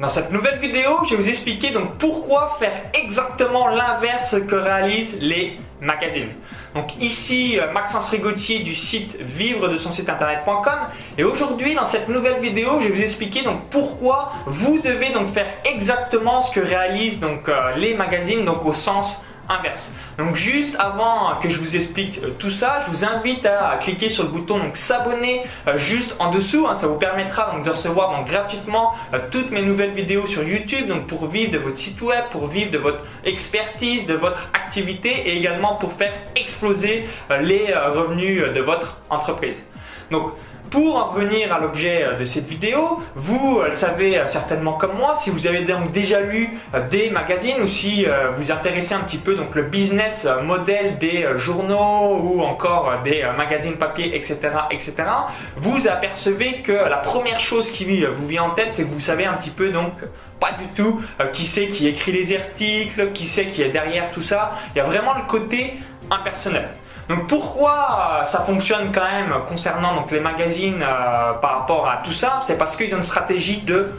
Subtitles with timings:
[0.00, 5.18] Dans cette nouvelle vidéo, je vais vous expliquer donc pourquoi faire exactement l'inverse que réalisent
[5.20, 6.30] les magazines.
[6.74, 11.84] Donc ici euh, Maxence Rigotier du site vivre de son site internet.com et aujourd'hui dans
[11.84, 16.58] cette nouvelle vidéo, je vais vous expliquer donc pourquoi vous devez donc faire exactement ce
[16.58, 19.92] que réalisent donc euh, les magazines donc au sens inverse.
[20.18, 24.08] Donc juste avant que je vous explique euh, tout ça, je vous invite à cliquer
[24.08, 26.66] sur le bouton s'abonner euh, juste en dessous.
[26.68, 26.76] Hein.
[26.76, 30.86] ça vous permettra donc de recevoir gratuitement euh, toutes mes nouvelles vidéos sur YouTube.
[30.86, 35.10] Donc pour vivre de votre site web, pour vivre de votre expertise, de votre activité
[35.10, 37.06] et également pour faire exploser
[37.40, 39.56] les revenus de votre entreprise.
[40.10, 40.32] Donc
[40.70, 44.74] pour en revenir à l'objet euh, de cette vidéo, vous euh, le savez euh, certainement
[44.74, 46.50] comme moi, si vous avez donc déjà lu
[46.90, 48.06] des magazines ou si
[48.36, 53.76] vous intéressez un petit peu donc le business model des journaux ou encore des magazines
[53.76, 54.38] papier, etc.,
[54.70, 54.94] etc.,
[55.56, 59.24] vous apercevez que la première chose qui vous vient en tête, c'est que vous savez
[59.24, 59.92] un petit peu donc
[60.38, 61.00] pas du tout
[61.32, 64.52] qui c'est qui écrit les articles, qui c'est qui est derrière tout ça.
[64.74, 65.74] Il y a vraiment le côté
[66.10, 66.68] impersonnel.
[67.10, 72.12] Donc pourquoi ça fonctionne quand même concernant donc les magazines euh, par rapport à tout
[72.12, 72.38] ça?
[72.40, 73.90] C'est parce qu'ils ont une stratégie de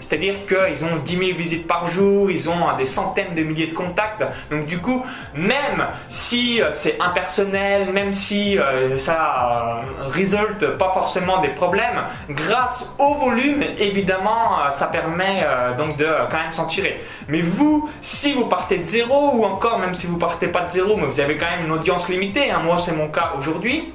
[0.00, 3.74] C'est-à-dire qu'ils ont 10 000 visites par jour, ils ont des centaines de milliers de
[3.74, 4.24] contacts.
[4.50, 11.40] Donc du coup, même si euh, c'est impersonnel, même si euh, ça résulte pas forcément
[11.40, 15.44] des problèmes, grâce au volume, évidemment, ça permet
[15.78, 17.00] donc de quand même s'en tirer.
[17.28, 20.68] Mais vous, si vous partez de zéro, ou encore même si vous partez pas de
[20.68, 22.60] zéro, mais vous avez quand même une audience limitée, Hein.
[22.62, 23.92] Moi, c'est mon cas aujourd'hui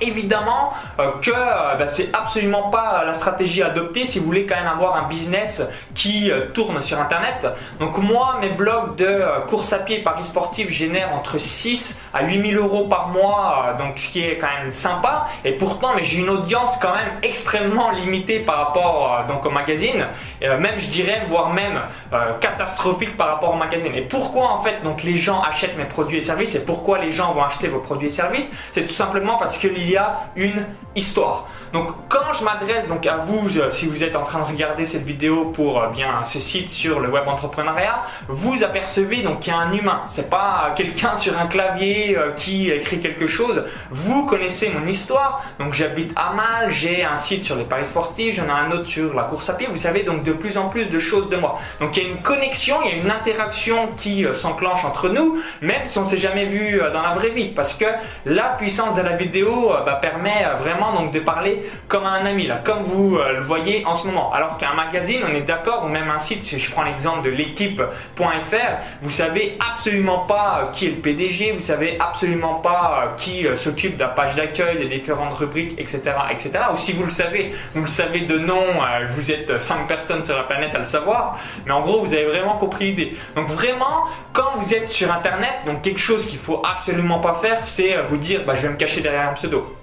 [0.00, 4.46] évidemment euh, que euh, bah, c'est absolument pas la stratégie à adopter si vous voulez
[4.46, 5.62] quand même avoir un business
[5.94, 7.46] qui euh, tourne sur internet.
[7.80, 12.56] Donc moi mes blogs de course à pied Paris sportif génèrent entre 6 à 8000
[12.56, 15.26] euros par mois, donc ce qui est quand même sympa.
[15.44, 20.06] Et pourtant mais j'ai une audience quand même extrêmement limitée par rapport donc au magazine,
[20.40, 21.80] même je dirais voire même
[22.40, 23.94] catastrophique par rapport au magazine.
[23.94, 27.10] Et pourquoi en fait donc les gens achètent mes produits et services et pourquoi les
[27.10, 28.50] gens vont acheter vos produits et services?
[28.72, 30.64] C'est tout simplement parce que il y a une
[30.96, 31.48] histoire.
[31.74, 34.84] Donc quand je m'adresse donc à vous, euh, si vous êtes en train de regarder
[34.84, 39.52] cette vidéo pour euh, bien ce site sur le web entrepreneuriat, vous apercevez donc qu'il
[39.52, 40.02] y a un humain.
[40.06, 43.64] C'est pas quelqu'un sur un clavier euh, qui écrit quelque chose.
[43.90, 45.42] Vous connaissez mon histoire.
[45.58, 48.86] Donc j'habite à Mal, j'ai un site sur les paris sportifs, j'en ai un autre
[48.86, 49.66] sur la course à pied.
[49.68, 51.58] Vous savez donc de plus en plus de choses de moi.
[51.80, 55.42] Donc il y a une connexion, il y a une interaction qui s'enclenche entre nous,
[55.60, 57.86] même si on s'est jamais vu dans la vraie vie, parce que
[58.26, 62.60] la puissance de la vidéo bah, permet vraiment donc de parler comme un ami, là,
[62.62, 64.32] comme vous euh, le voyez en ce moment.
[64.32, 67.30] Alors qu'un magazine, on est d'accord, ou même un site, si je prends l'exemple de
[67.30, 68.56] l'équipe.fr,
[69.02, 73.46] vous savez absolument pas euh, qui est le PDG, vous savez absolument pas euh, qui
[73.56, 76.52] s'occupe de la page d'accueil, des différentes rubriques, etc., etc.
[76.72, 78.64] Ou si vous le savez, vous le savez de nom,
[79.12, 82.24] vous êtes 5 personnes sur la planète à le savoir, mais en gros, vous avez
[82.24, 83.16] vraiment compris l'idée.
[83.36, 87.62] Donc vraiment, quand vous êtes sur Internet, donc quelque chose qu'il faut absolument pas faire,
[87.62, 89.76] c'est vous dire, bah, je vais me cacher derrière un pseudo.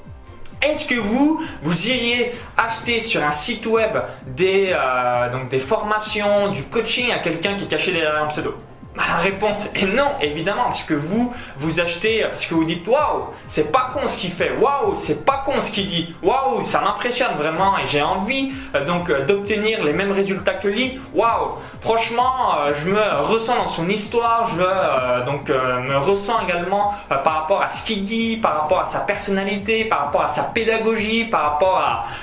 [0.62, 6.64] Est-ce que vous, vous iriez acheter sur un site web des, euh, des formations, du
[6.64, 8.56] coaching à quelqu'un qui est caché derrière un pseudo?
[8.96, 13.28] La réponse est non, évidemment, parce que vous, vous achetez, parce que vous dites waouh,
[13.48, 16.82] c'est pas con ce qu'il fait, waouh, c'est pas con ce qu'il dit, waouh, ça
[16.82, 21.56] m'impressionne vraiment et j'ai envie euh, donc euh, d'obtenir les mêmes résultats que lui, waouh,
[21.80, 27.70] franchement, euh, je me ressens dans son histoire, je me ressens également par rapport à
[27.70, 31.78] ce qu'il dit, par rapport à sa personnalité, par rapport à sa pédagogie, par rapport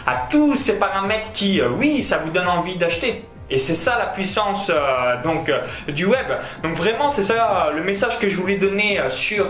[0.06, 3.24] à tous ces paramètres qui, oui, ça vous donne envie d'acheter.
[3.50, 6.26] Et c'est ça la puissance euh, euh, du web.
[6.62, 9.46] Donc vraiment c'est ça euh, le message que je voulais donner sur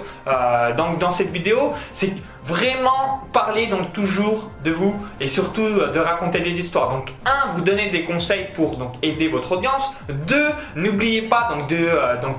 [0.76, 2.12] donc dans cette vidéo, c'est
[2.44, 6.90] vraiment parler donc toujours de vous et surtout de raconter des histoires.
[6.90, 9.92] Donc un, vous donner des conseils pour donc aider votre audience.
[10.08, 11.88] Deux, n'oubliez pas donc de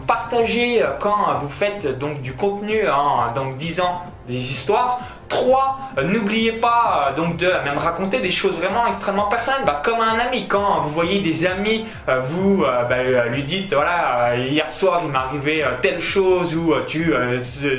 [0.07, 4.99] partager quand vous faites donc du contenu en donc disant des histoires.
[5.29, 5.79] 3.
[5.97, 10.01] Euh, n'oubliez pas euh, donc de même raconter des choses vraiment extrêmement personnelles, bah, comme
[10.01, 10.47] un ami.
[10.47, 15.17] Quand vous voyez des amis, euh, vous bah, lui dites voilà hier soir il m'est
[15.17, 17.13] arrivé telle chose ou tu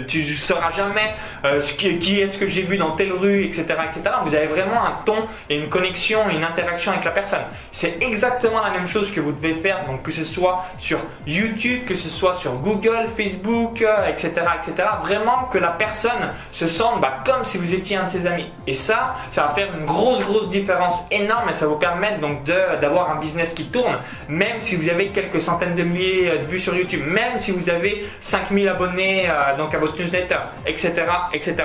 [0.07, 1.15] tu sauras jamais
[1.61, 4.03] ce qui, qui est-ce que j'ai vu dans telle rue, etc., etc.
[4.25, 7.43] Vous avez vraiment un ton et une connexion, une interaction avec la personne.
[7.73, 11.85] C'est exactement la même chose que vous devez faire, donc que ce soit sur YouTube,
[11.87, 14.89] que ce soit sur Google, Facebook, etc., etc.
[15.03, 18.47] Vraiment que la personne se sente bah, comme si vous étiez un de ses amis.
[18.67, 22.21] Et ça, ça va faire une grosse, grosse différence énorme et ça va vous permettre
[22.21, 23.99] donc d'avoir un business qui tourne,
[24.29, 27.71] même si vous avez quelques centaines de milliers de vues sur YouTube, même si vous
[27.71, 30.93] avez 5000 abonnés euh, donc à votre newsletter, etc.,
[31.33, 31.57] etc.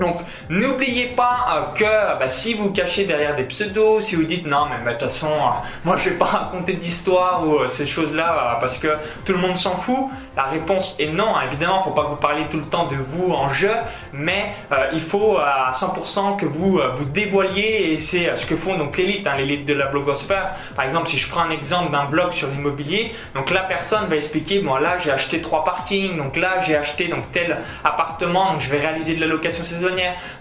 [0.00, 0.16] Donc
[0.48, 4.66] n'oubliez pas euh, que bah, si vous cachez derrière des pseudos, si vous dites non
[4.66, 5.50] mais de toute façon euh,
[5.84, 8.88] moi je vais pas raconter d'histoire ou euh, ces choses-là parce que
[9.26, 11.34] tout le monde s'en fout, la réponse est non.
[11.42, 13.74] Évidemment, faut pas vous parliez tout le temps de vous en jeu,
[14.14, 14.52] mais
[14.94, 19.26] il faut à 100% que vous vous dévoiliez et c'est ce que font donc l'élite,
[19.26, 20.54] hein, l'élite de la blogosphère.
[20.74, 24.16] Par exemple, si je prends un exemple d'un blog sur l'immobilier, donc la personne va
[24.16, 28.60] expliquer bon là j'ai acheté trois parkings, donc là j'ai acheté donc tel appartement, donc
[28.60, 29.81] je vais réaliser de la location saisonnière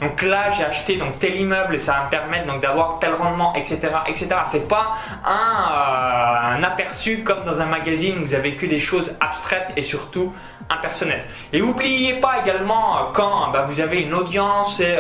[0.02, 3.14] donc là, j'ai acheté donc tel immeuble et ça va me permettre donc d'avoir tel
[3.14, 4.28] rendement, etc., etc.
[4.46, 4.94] C'est pas
[5.26, 9.72] un, euh, un aperçu comme dans un magazine où vous avez que des choses abstraites
[9.76, 10.34] et surtout
[10.70, 11.26] impersonnelles.
[11.54, 14.98] Et n'oubliez pas également euh, quand bah, vous avez une audience et,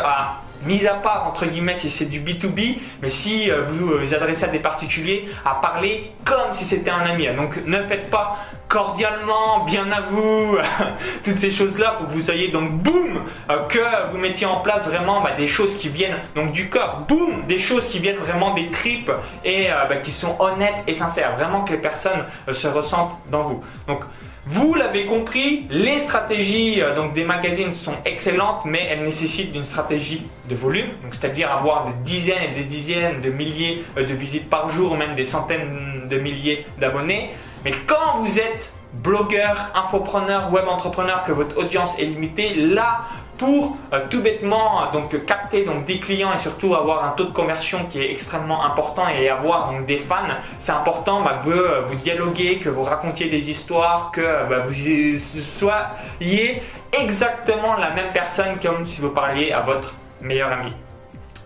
[0.63, 4.45] mis à part entre guillemets si c'est du B2B, mais si euh, vous vous adressez
[4.45, 7.27] à des particuliers, à parler comme si c'était un ami.
[7.35, 8.37] Donc ne faites pas
[8.71, 10.57] cordialement, bien à vous,
[11.25, 14.87] toutes ces choses-là, faut que vous soyez donc boum, euh, que vous mettiez en place
[14.87, 18.53] vraiment bah, des choses qui viennent donc du cœur, boum, des choses qui viennent vraiment
[18.53, 19.11] des tripes
[19.43, 23.41] et euh, bah, qui sont honnêtes et sincères, vraiment que les personnes se ressentent dans
[23.41, 23.61] vous.
[23.87, 24.05] Donc
[24.45, 29.65] vous l'avez compris, les stratégies euh, donc des magazines sont excellentes, mais elles nécessitent une
[29.65, 34.49] stratégie de volume, c'est-à-dire avoir des dizaines et des dizaines de milliers euh, de visites
[34.49, 37.29] par jour, ou même des centaines de milliers d'abonnés.
[37.63, 43.01] Mais quand vous êtes blogueur, infopreneur, web entrepreneur, que votre audience est limitée, là,
[43.37, 47.23] pour euh, tout bêtement euh, donc capter donc des clients et surtout avoir un taux
[47.23, 50.27] de conversion qui est extrêmement important et avoir donc des fans,
[50.59, 55.17] c'est important bah, que euh, vous dialoguez, que vous racontiez des histoires, que bah, vous
[55.17, 56.61] soyez
[56.91, 60.73] exactement la même personne comme si vous parliez à votre meilleur ami.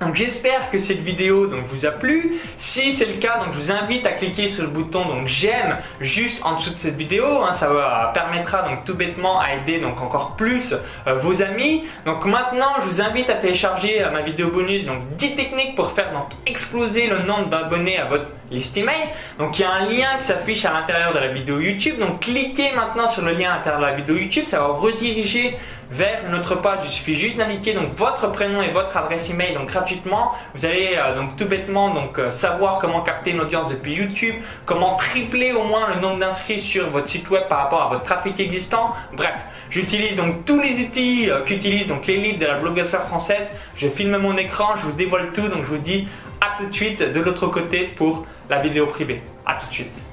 [0.01, 2.35] Donc j'espère que cette vidéo donc, vous a plu.
[2.57, 5.77] Si c'est le cas, donc je vous invite à cliquer sur le bouton donc j'aime
[6.01, 7.25] juste en dessous de cette vidéo.
[7.43, 7.51] Hein.
[7.53, 10.75] ça permettra donc tout bêtement à aider donc encore plus
[11.07, 11.83] euh, vos amis.
[12.05, 15.91] Donc maintenant, je vous invite à télécharger euh, ma vidéo bonus donc 10 techniques pour
[15.91, 19.09] faire donc exploser le nombre d'abonnés à votre liste email.
[19.39, 21.99] Donc il y a un lien qui s'affiche à l'intérieur de la vidéo YouTube.
[21.99, 25.57] Donc cliquez maintenant sur le lien à l'intérieur de la vidéo YouTube, ça va rediriger
[25.91, 26.79] vers notre page.
[26.85, 30.33] Il suffit juste d'indiquer donc votre prénom et votre adresse email donc gratuitement.
[30.53, 34.35] Vous allez euh, donc tout bêtement donc euh, savoir comment capter une audience depuis YouTube,
[34.65, 38.03] comment tripler au moins le nombre d'inscrits sur votre site web par rapport à votre
[38.03, 38.93] trafic existant.
[39.13, 39.35] Bref,
[39.69, 43.49] j'utilise donc tous les outils euh, qu'utilise donc l'élite de la blogosphère française.
[43.77, 46.07] Je filme mon écran, je vous dévoile tout donc je vous dis
[46.41, 49.21] à tout de suite de l'autre côté pour la vidéo privée.
[49.45, 50.03] À tout de suite.